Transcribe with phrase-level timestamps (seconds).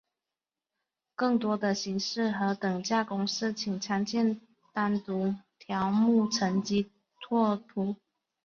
[1.13, 4.41] 更多的形式和等价公式请参见
[4.73, 7.95] 单独条目乘积拓扑。